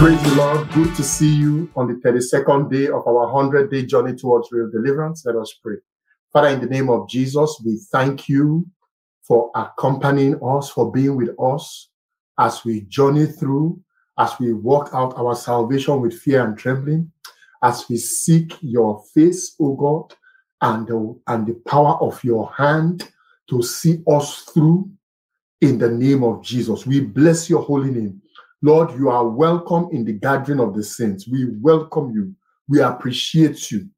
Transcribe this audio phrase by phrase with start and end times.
[0.00, 0.66] Praise the Lord.
[0.70, 4.70] Good to see you on the 32nd day of our 100 day journey towards real
[4.70, 5.26] deliverance.
[5.26, 5.74] Let us pray.
[6.32, 8.66] Father, in the name of Jesus, we thank you
[9.20, 11.90] for accompanying us, for being with us
[12.38, 13.78] as we journey through,
[14.18, 17.12] as we walk out our salvation with fear and trembling,
[17.62, 20.14] as we seek your face, O God,
[20.62, 23.06] and the, and the power of your hand
[23.50, 24.90] to see us through
[25.60, 26.86] in the name of Jesus.
[26.86, 28.22] We bless your holy name.
[28.62, 31.26] Lord, you are welcome in the gathering of the saints.
[31.26, 32.34] We welcome you.
[32.68, 33.88] We appreciate you.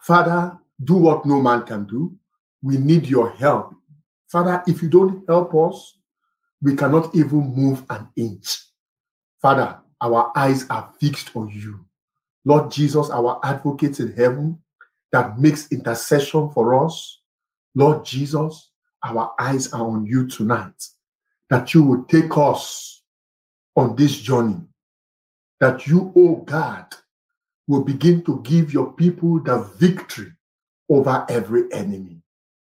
[0.00, 2.16] Father, do what no man can do.
[2.62, 3.74] We need your help.
[4.28, 5.98] Father, if you don't help us,
[6.62, 8.58] we cannot even move an inch.
[9.42, 11.84] Father, our eyes are fixed on you.
[12.46, 14.58] Lord Jesus, our advocate in heaven
[15.12, 17.20] that makes intercession for us.
[17.74, 18.70] Lord Jesus,
[19.04, 20.82] our eyes are on you tonight.
[21.50, 22.97] That you will take us
[23.78, 24.60] on this journey.
[25.60, 26.86] That you, oh God,
[27.68, 30.32] will begin to give your people the victory
[30.88, 32.20] over every enemy.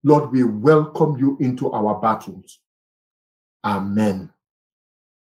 [0.05, 2.61] Lord, we welcome you into our battles.
[3.64, 4.31] Amen.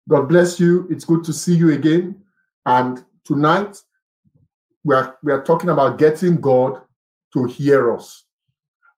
[0.10, 0.88] God bless you.
[0.90, 2.24] It's good to see you again.
[2.66, 3.78] And tonight,
[4.84, 6.82] we are, we are talking about getting God
[7.34, 8.26] to hear us.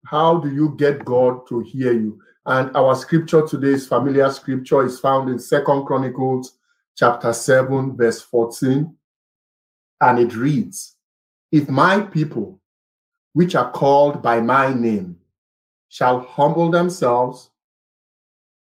[0.06, 2.20] How do you get God to hear you?
[2.46, 6.59] And our scripture today is familiar scripture is found in Second Chronicles
[7.00, 8.94] chapter 7, verse 14.
[10.02, 10.98] And it reads,
[11.50, 12.60] If my people,
[13.32, 15.18] which are called by my name,
[15.88, 17.52] shall humble themselves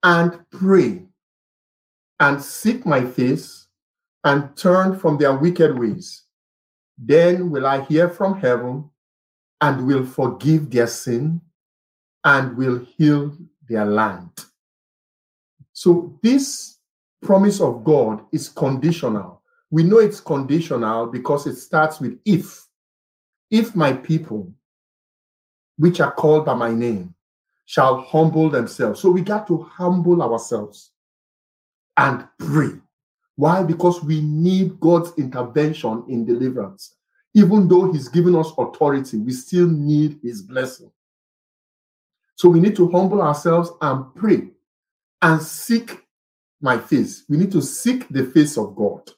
[0.04, 1.04] and pray
[2.22, 3.68] and seek my face
[4.24, 6.24] and turn from their wicked ways,
[6.98, 8.90] then will I hear from heaven
[9.60, 11.42] and will forgive their sin
[12.24, 13.36] and will heal
[13.68, 14.32] their land.
[15.74, 16.79] So, this
[17.22, 19.42] promise of God is conditional.
[19.72, 22.66] We know it's conditional because it starts with if.
[23.52, 24.52] If my people,
[25.78, 27.14] which are called by my name,
[27.66, 29.00] shall humble themselves.
[29.00, 30.92] So we got to humble ourselves
[31.98, 32.72] and pray.
[33.36, 33.64] Why?
[33.64, 36.96] Because we need God's intervention in deliverance.
[37.36, 40.92] Even though He's given us authority, we still need His blessing.
[42.36, 44.50] So we need to humble ourselves and pray
[45.22, 46.06] and seek
[46.62, 47.24] my face.
[47.30, 49.10] We need to seek the face of God.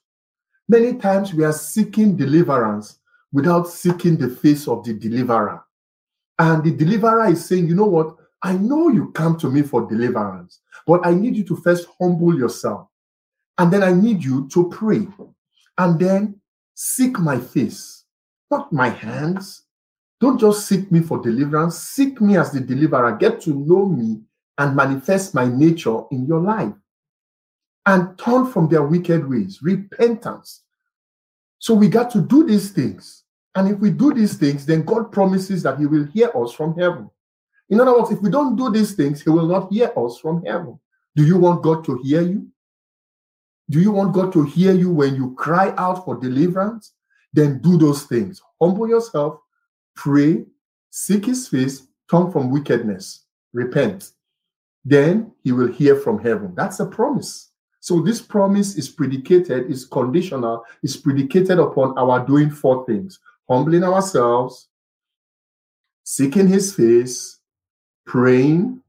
[0.68, 3.00] Many times we are seeking deliverance
[3.32, 5.64] without seeking the face of the deliverer.
[6.40, 8.16] And the deliverer is saying, you know what?
[8.44, 12.38] I know you come to me for deliverance, but I need you to first humble
[12.38, 12.88] yourself.
[13.58, 15.08] And then I need you to pray.
[15.78, 16.40] And then
[16.74, 18.06] seek my face,
[18.50, 19.64] not my hands.
[20.20, 21.78] Don't just seek me for deliverance.
[21.78, 23.16] Seek me as the deliverer.
[23.18, 24.22] Get to know me
[24.58, 26.74] and manifest my nature in your life
[27.86, 30.64] and turn from their wicked ways, repentance.
[31.60, 33.24] So we got to do these things.
[33.56, 36.78] And if we do these things, then God promises that He will hear us from
[36.78, 37.10] heaven.
[37.70, 40.44] In other words, if we don't do these things, He will not hear us from
[40.46, 40.80] heaven.
[41.16, 42.48] Do you want God to hear you?
[43.70, 46.94] Do you want God to hear you when you cry out for deliverance?
[47.34, 48.42] Then do those things.
[48.62, 49.40] Humble yourself,
[49.96, 50.46] pray,
[50.90, 54.12] seek His face, turn from wickedness, repent.
[54.84, 56.54] Then He will hear from heaven.
[56.56, 57.51] That's a promise.
[57.82, 63.20] So this promise is predicated, is conditional, is predicated upon our doing four things
[63.50, 64.70] humbling ourselves,
[66.06, 67.40] seeking his face,
[68.06, 68.82] praying,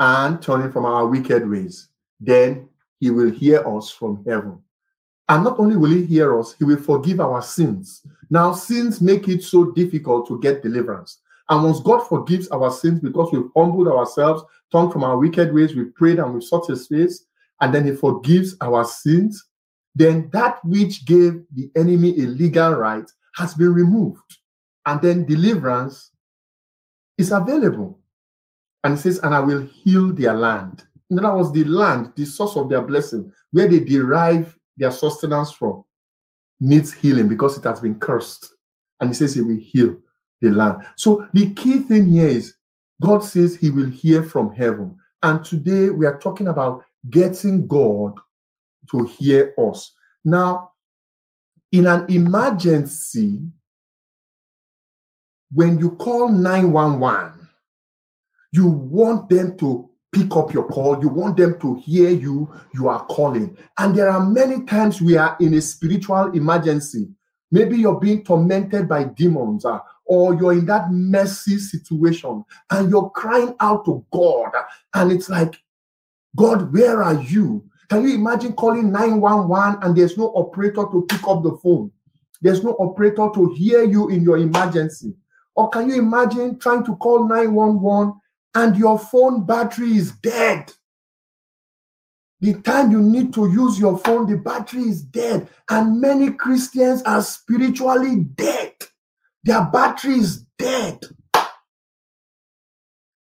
[0.00, 1.90] and turning from our wicked ways.
[2.18, 2.68] Then
[2.98, 4.58] he will hear us from heaven.
[5.28, 8.04] And not only will he hear us, he will forgive our sins.
[8.30, 11.18] Now, sins make it so difficult to get deliverance.
[11.48, 15.76] And once God forgives our sins because we've humbled ourselves, turned from our wicked ways,
[15.76, 17.26] we've prayed and we've sought his face,
[17.60, 19.46] and then he forgives our sins,
[19.94, 24.38] then that which gave the enemy a legal right has been removed.
[24.86, 26.12] And then deliverance
[27.18, 27.98] is available.
[28.82, 30.84] And he says, and I will heal their land.
[31.10, 35.52] In other words, the land, the source of their blessing, where they derive their sustenance
[35.52, 35.84] from,
[36.60, 38.54] needs healing because it has been cursed.
[39.00, 39.96] And he says he will heal
[40.40, 40.82] the land.
[40.96, 42.54] So the key thing here is
[43.02, 44.96] God says he will hear from heaven.
[45.22, 48.14] And today we are talking about getting God
[48.90, 49.92] to hear us.
[50.24, 50.72] Now,
[51.72, 53.40] In an emergency,
[55.52, 57.48] when you call 911,
[58.52, 61.00] you want them to pick up your call.
[61.00, 62.52] You want them to hear you.
[62.74, 63.56] You are calling.
[63.78, 67.08] And there are many times we are in a spiritual emergency.
[67.52, 73.10] Maybe you're being tormented by demons, uh, or you're in that messy situation and you're
[73.10, 74.50] crying out to God.
[74.94, 75.56] And it's like,
[76.36, 77.64] God, where are you?
[77.88, 81.90] Can you imagine calling 911 and there's no operator to pick up the phone?
[82.40, 85.14] There's no operator to hear you in your emergency.
[85.54, 88.14] Or can you imagine trying to call 911
[88.54, 90.72] and your phone battery is dead.
[92.40, 95.48] The time you need to use your phone, the battery is dead.
[95.68, 98.72] And many Christians are spiritually dead.
[99.44, 101.00] Their battery is dead.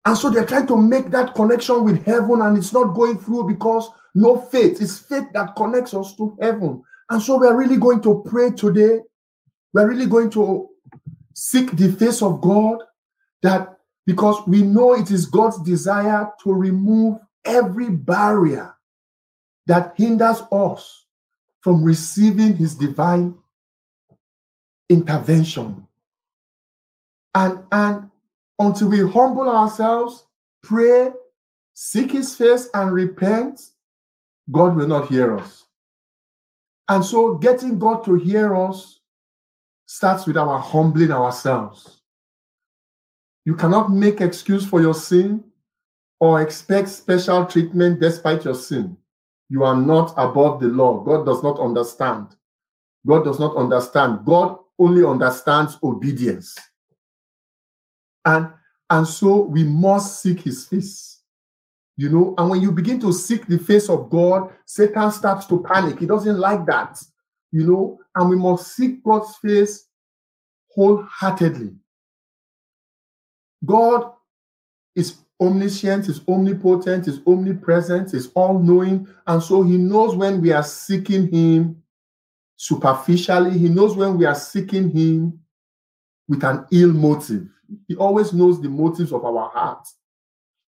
[0.05, 3.47] And so they're trying to make that connection with heaven, and it's not going through
[3.47, 4.81] because no faith.
[4.81, 6.83] It's faith that connects us to heaven.
[7.09, 8.99] And so we're really going to pray today.
[9.73, 10.69] We're really going to
[11.33, 12.79] seek the face of God
[13.41, 18.75] that because we know it is God's desire to remove every barrier
[19.67, 21.05] that hinders us
[21.61, 23.35] from receiving his divine
[24.89, 25.87] intervention.
[27.33, 28.10] And, and
[28.59, 30.25] until we humble ourselves,
[30.63, 31.11] pray,
[31.73, 33.61] seek his face, and repent,
[34.51, 35.65] God will not hear us.
[36.89, 38.99] And so getting God to hear us
[39.85, 42.01] starts with our humbling ourselves.
[43.45, 45.43] You cannot make excuse for your sin
[46.19, 48.95] or expect special treatment despite your sin.
[49.49, 51.03] You are not above the law.
[51.03, 52.35] God does not understand.
[53.05, 54.25] God does not understand.
[54.25, 56.57] God only understands obedience.
[58.25, 58.49] And,
[58.89, 61.21] and so we must seek his face.
[61.97, 65.61] You know, and when you begin to seek the face of God, Satan starts to
[65.61, 65.99] panic.
[65.99, 67.01] He doesn't like that.
[67.51, 69.87] You know, and we must seek God's face
[70.69, 71.75] wholeheartedly.
[73.65, 74.13] God
[74.95, 79.07] is omniscient, is omnipotent, is omnipresent, is all knowing.
[79.27, 81.81] And so he knows when we are seeking him
[82.55, 85.39] superficially, he knows when we are seeking him
[86.27, 87.47] with an ill motive.
[87.87, 89.95] He always knows the motives of our hearts.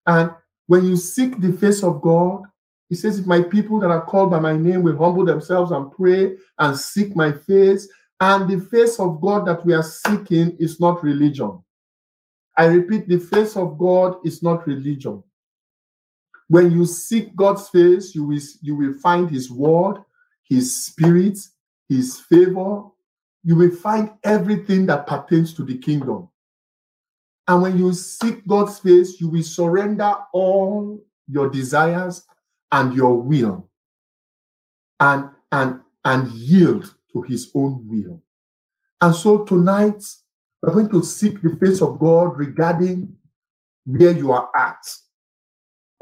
[0.05, 0.31] And
[0.67, 2.44] when you seek the face of God,
[2.89, 5.91] he says, If my people that are called by my name will humble themselves and
[5.91, 7.88] pray and seek my face,
[8.19, 11.61] and the face of God that we are seeking is not religion.
[12.55, 15.23] I repeat, the face of God is not religion.
[16.47, 19.97] When you seek God's face, you will, you will find His word,
[20.47, 21.39] His spirit,
[21.89, 22.83] His favor.
[23.44, 26.29] You will find everything that pertains to the kingdom.
[27.48, 32.25] And when you seek God's face, you will surrender all your desires
[32.72, 33.69] and your will
[35.00, 38.22] and, and, and yield to His own will.
[39.01, 40.04] And so tonight,
[40.62, 43.13] we're going to seek the face of God regarding
[43.86, 44.80] where you are at.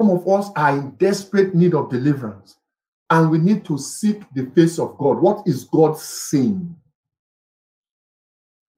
[0.00, 2.56] Some of us are in desperate need of deliverance,
[3.10, 5.20] and we need to seek the face of God.
[5.20, 6.76] What is God saying?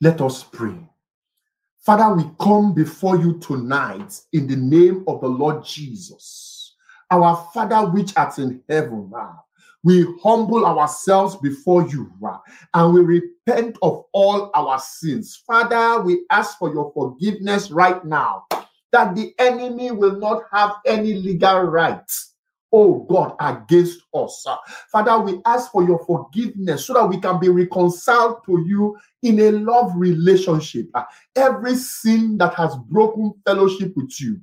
[0.00, 0.76] Let us pray.
[1.84, 6.76] Father, we come before you tonight in the name of the Lord Jesus.
[7.10, 9.42] Our Father, which art in heaven, ah.
[9.82, 12.40] we humble ourselves before you ah,
[12.72, 15.42] and we repent of all our sins.
[15.46, 18.46] Father, we ask for your forgiveness right now
[18.90, 22.33] that the enemy will not have any legal rights
[22.74, 24.44] oh God, against us.
[24.90, 29.38] Father, we ask for your forgiveness so that we can be reconciled to you in
[29.38, 30.88] a love relationship.
[31.36, 34.40] Every sin that has broken fellowship with you,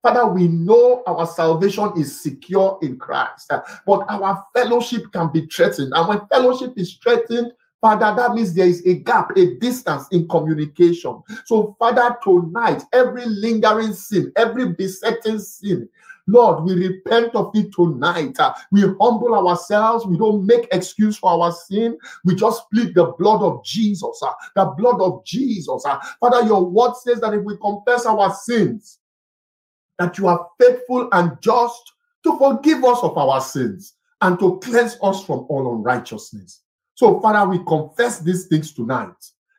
[0.00, 3.50] Father, we know our salvation is secure in Christ,
[3.84, 5.92] but our fellowship can be threatened.
[5.92, 10.28] And when fellowship is threatened, Father, that means there is a gap, a distance in
[10.28, 11.20] communication.
[11.44, 15.88] So, Father, tonight, every lingering sin, every besetting sin,
[16.26, 18.38] Lord, we repent of it tonight.
[18.38, 20.06] Uh, we humble ourselves.
[20.06, 21.96] We don't make excuse for our sin.
[22.24, 24.20] We just plead the blood of Jesus.
[24.22, 25.84] Uh, the blood of Jesus.
[25.86, 25.98] Uh.
[26.20, 28.98] Father, your word says that if we confess our sins,
[29.98, 31.92] that you are faithful and just
[32.24, 36.62] to forgive us of our sins and to cleanse us from all unrighteousness.
[36.94, 39.14] So, Father, we confess these things tonight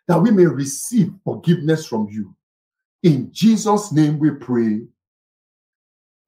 [0.08, 2.36] that we may receive forgiveness from you.
[3.04, 4.82] In Jesus' name we pray.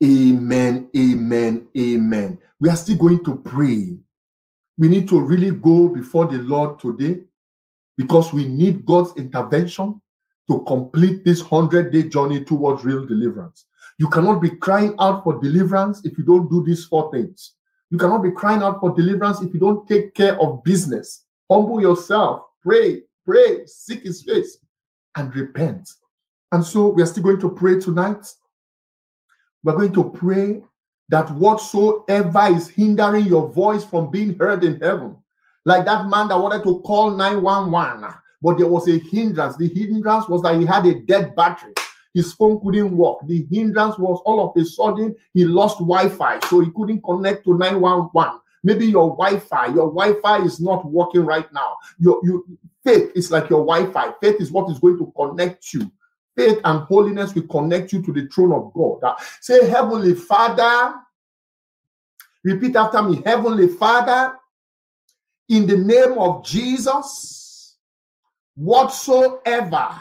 [0.04, 2.38] Amen, amen, amen.
[2.60, 3.98] We are still going to pray.
[4.78, 7.22] We need to really go before the Lord today
[7.98, 10.02] because we need God's intervention
[10.50, 13.66] to complete this 100 day journey towards real deliverance.
[13.98, 17.56] You cannot be crying out for deliverance if you don't do these four things.
[17.92, 21.26] You cannot be crying out for deliverance if you don't take care of business.
[21.52, 22.44] Humble yourself.
[22.64, 24.58] Pray, pray, seek his face,
[25.18, 25.90] and repent.
[26.54, 28.26] And so we are still going to pray tonight.
[29.64, 30.62] We're going to pray
[31.10, 35.18] that whatsoever is hindering your voice from being heard in heaven,
[35.66, 39.58] like that man that wanted to call 911, but there was a hindrance.
[39.58, 41.74] The hindrance was that he had a dead battery.
[42.14, 43.18] His phone couldn't work.
[43.28, 47.44] The hindrance was all of a sudden he lost Wi Fi, so he couldn't connect
[47.46, 48.40] to 911.
[48.64, 51.78] Maybe your Wi-Fi, your Wi-Fi is not working right now.
[51.98, 52.46] Your, you
[52.84, 54.14] faith is like your Wi-Fi.
[54.22, 55.90] Faith is what is going to connect you.
[56.40, 59.04] Faith and holiness will connect you to the throne of God.
[59.04, 60.96] Uh, say, Heavenly Father.
[62.46, 64.38] Repeat after me, Heavenly Father,
[65.50, 67.76] in the name of Jesus,
[68.56, 70.00] whatsoever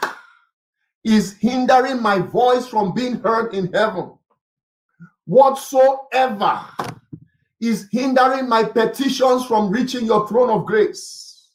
[1.03, 4.13] is hindering my voice from being heard in heaven,
[5.25, 6.61] whatsoever
[7.59, 11.49] is hindering my petitions from reaching your throne of grace.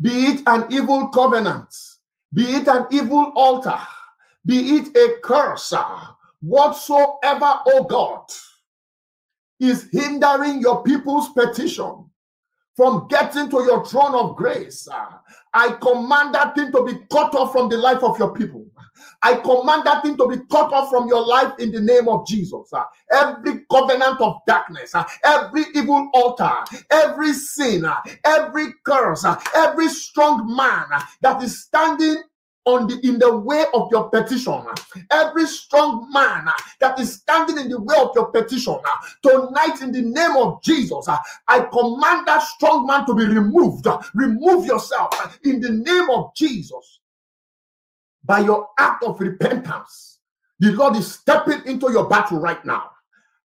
[0.00, 1.74] Be it an evil covenant,
[2.32, 3.80] be it an evil altar,
[4.46, 5.72] be it a curse,
[6.40, 8.24] whatsoever, oh God,
[9.60, 12.10] is hindering your people's petition
[12.76, 14.88] from getting to your throne of grace.
[15.52, 18.66] I command that thing to be cut off from the life of your people.
[19.22, 22.26] I command that thing to be cut off from your life in the name of
[22.26, 22.72] Jesus.
[22.72, 26.52] Uh, every covenant of darkness, uh, every evil altar,
[26.90, 29.24] every sin, uh, every curse,
[29.54, 30.86] every strong man
[31.22, 32.16] that is standing
[32.66, 34.62] on the in the way of your petition.
[35.10, 36.46] Every strong man
[36.80, 38.76] that is standing in the way of your petition
[39.22, 41.08] tonight in the name of jesus
[41.48, 43.86] i command that strong man to be removed.
[44.14, 47.00] Remove yourself in the name of jesus.
[48.24, 50.18] By your act of repentance,
[50.58, 52.90] the Lord is stepping into your battle right now.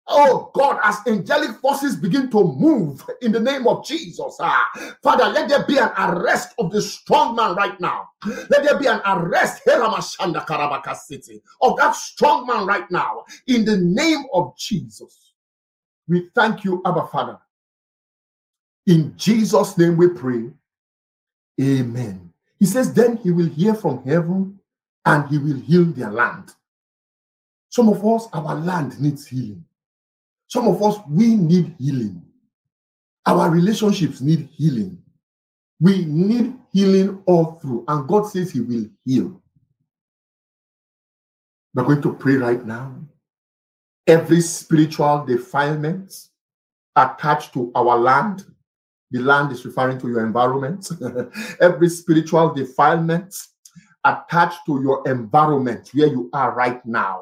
[0.09, 4.67] Oh God, as angelic forces begin to move in the name of Jesus, ah,
[5.03, 8.09] Father, let there be an arrest of the strong man right now.
[8.25, 13.65] Let there be an arrest Heramashanda Karabaka City of that strong man right now in
[13.65, 15.33] the name of Jesus.
[16.07, 17.37] We thank you, Abba Father.
[18.87, 20.49] In Jesus' name we pray.
[21.61, 22.33] Amen.
[22.59, 24.59] He says, Then he will hear from heaven
[25.05, 26.53] and he will heal their land.
[27.69, 29.65] Some of us, our land needs healing.
[30.49, 32.23] Some of us, we need healing.
[33.25, 34.97] Our relationships need healing.
[35.79, 39.41] We need healing all through, and God says He will heal.
[41.73, 42.95] We're going to pray right now.
[44.07, 46.15] Every spiritual defilement
[46.95, 48.43] attached to our land,
[49.11, 50.89] the land is referring to your environment.
[51.61, 53.35] Every spiritual defilement
[54.03, 57.21] attached to your environment where you are right now.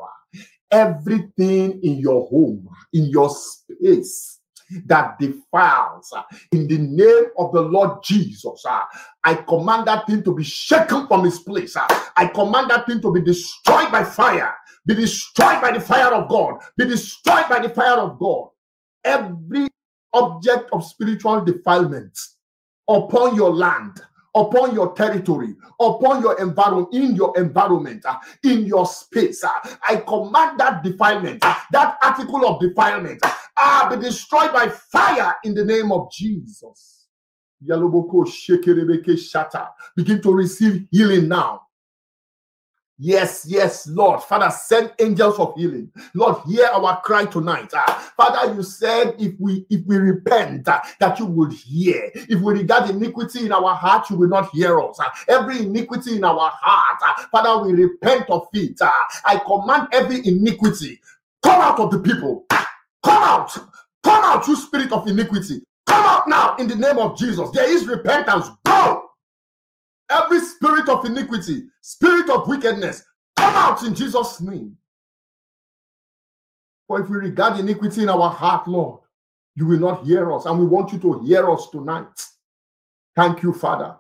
[0.72, 4.40] Everything in your home, in your space
[4.86, 8.82] that defiles, uh, in the name of the Lord Jesus, uh,
[9.24, 11.76] I command that thing to be shaken from its place.
[11.76, 14.56] Uh, I command that thing to be destroyed by fire,
[14.86, 18.50] be destroyed by the fire of God, be destroyed by the fire of God.
[19.06, 19.68] Every
[20.14, 22.18] object of spiritual defilement
[22.90, 24.02] upon your land,
[24.38, 29.44] upon your territory, upon your environment, in your environment, uh, in your space.
[29.44, 29.50] Uh,
[29.88, 33.22] I command that defilement, uh, that article of defilement,
[33.58, 37.08] uh, be destroyed by fire in the name of Jesus.
[39.96, 41.67] Begin to receive healing now.
[43.00, 44.24] Yes, yes, Lord.
[44.24, 45.92] Father, send angels of healing.
[46.16, 47.72] Lord, hear our cry tonight.
[47.74, 52.12] Uh, Father, you said if we if we repent, uh, that you would hear.
[52.16, 55.00] If we regard iniquity in our heart, you will not hear us.
[55.00, 58.82] Uh, every iniquity in our heart, Father, we repent of it.
[58.82, 61.00] I command every iniquity
[61.44, 62.46] come out of the people.
[62.50, 63.54] Come out.
[64.04, 65.62] Come out, you spirit of iniquity.
[65.88, 67.50] Come out now in the name of Jesus.
[67.52, 68.48] There is repentance.
[68.66, 69.07] Go.
[70.10, 73.04] Every spirit of iniquity, spirit of wickedness,
[73.36, 74.78] come out in Jesus' name.
[76.88, 79.02] For if we regard iniquity in our heart, Lord,
[79.56, 80.46] you will not hear us.
[80.46, 82.26] And we want you to hear us tonight.
[83.16, 83.98] Thank you, Father.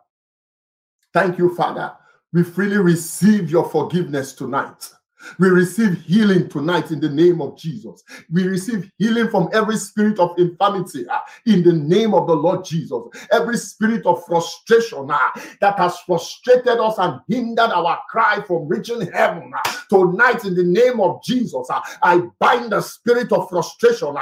[1.13, 1.93] Thank you, Father.
[2.31, 4.91] We freely receive your forgiveness tonight.
[5.39, 8.03] We receive healing tonight in the name of Jesus.
[8.31, 12.63] We receive healing from every spirit of infirmity uh, in the name of the Lord
[12.65, 13.01] Jesus.
[13.31, 15.17] Every spirit of frustration uh,
[15.61, 20.63] that has frustrated us and hindered our cry from reaching heaven uh, tonight in the
[20.63, 21.67] name of Jesus.
[22.01, 24.15] I bind the spirit of frustration.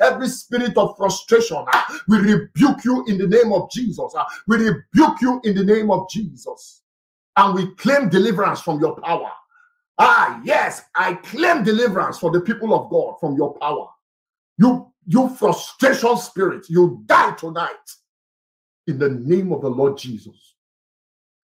[0.00, 1.64] Every spirit of frustration,
[2.08, 4.14] we rebuke you in the name of Jesus.
[4.46, 6.82] We rebuke you in the name of Jesus
[7.38, 9.30] and we claim deliverance from your power.
[9.96, 13.88] Ah, yes, I claim deliverance for the people of God from your power.
[14.58, 17.86] You You frustration spirit, you die tonight.
[18.86, 20.56] In the name of the Lord Jesus.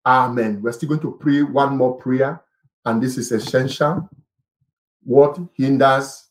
[0.04, 0.60] Amen.
[0.62, 2.42] We're still going to pray one more prayer,
[2.84, 4.08] and this is essential.
[5.02, 6.28] What hinders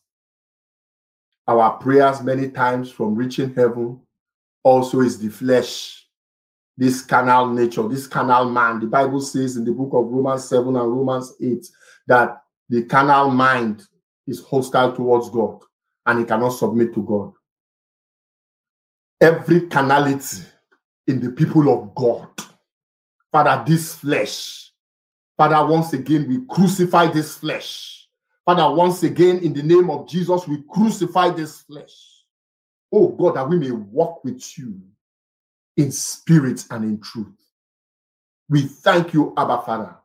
[1.46, 4.00] our prayers many times from reaching heaven
[4.62, 6.07] also is the flesh,
[6.78, 8.78] this carnal nature, this carnal man.
[8.78, 11.68] The Bible says in the book of Romans 7 and Romans 8
[12.06, 13.82] that the carnal mind
[14.28, 15.60] is hostile towards God
[16.06, 17.32] and it cannot submit to God.
[19.20, 20.44] Every carnality
[21.08, 22.28] in the people of God,
[23.32, 24.70] Father, this flesh,
[25.36, 28.08] Father, once again, we crucify this flesh.
[28.44, 31.92] Father, once again, in the name of Jesus, we crucify this flesh.
[32.92, 34.80] Oh God, that we may walk with you
[35.78, 37.26] in spirit and in truth.
[38.50, 39.96] We thank you, Abba Father,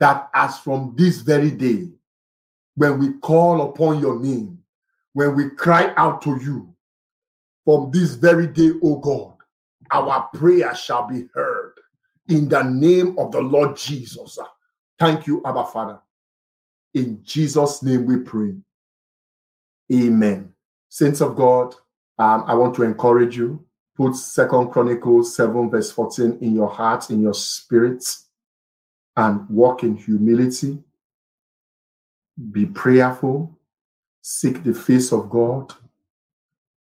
[0.00, 1.88] that as from this very day,
[2.74, 4.58] when we call upon your name,
[5.12, 6.74] when we cry out to you,
[7.64, 9.34] from this very day, O God,
[9.90, 11.74] our prayer shall be heard
[12.28, 14.38] in the name of the Lord Jesus.
[14.98, 15.98] Thank you, Abba Father.
[16.94, 18.54] In Jesus' name we pray.
[19.92, 20.52] Amen.
[20.88, 21.74] Saints of God,
[22.18, 23.64] um, I want to encourage you.
[23.96, 28.04] Put Second Chronicles 7, verse 14 in your heart, in your spirit,
[29.16, 30.78] and walk in humility
[32.52, 33.56] be prayerful,
[34.22, 35.72] seek the face of God,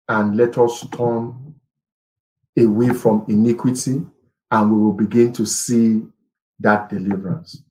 [0.08, 1.54] and let us turn
[2.58, 4.04] away from iniquity,
[4.50, 6.02] and we will begin to see
[6.60, 7.62] that deliverance.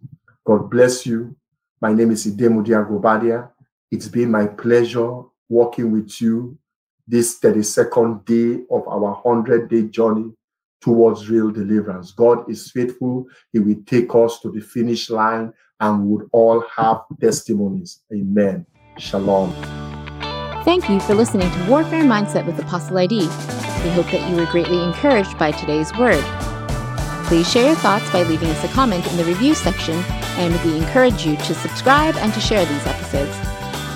[0.46, 1.36] God bless you.
[1.82, 3.50] My name is Idemudia Guobadia.
[3.92, 6.58] It's been my pleasure working with you
[7.08, 10.32] this 32nd day of our 100 day journey
[10.82, 12.12] towards real deliverance.
[12.12, 13.26] God is faithful.
[13.52, 18.02] He will take us to the finish line and we would all have testimonies.
[18.14, 18.66] Amen.
[18.98, 19.52] Shalom.
[20.64, 23.20] Thank you for listening to Warfare Mindset with Apostle ID.
[23.20, 26.24] We hope that you were greatly encouraged by today's word.
[27.26, 29.96] Please share your thoughts by leaving us a comment in the review section,
[30.38, 33.55] and we encourage you to subscribe and to share these episodes.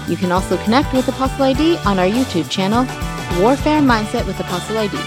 [0.10, 2.84] You can also connect with Apostle ID on our YouTube channel,
[3.39, 4.98] Warfare Mindset with Apostle ID.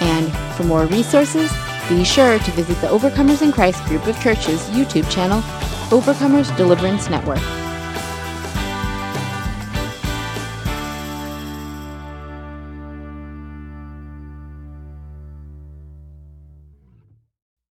[0.00, 1.52] And for more resources,
[1.86, 5.42] be sure to visit the Overcomers in Christ group of churches YouTube channel
[5.90, 7.65] Overcomers Deliverance Network.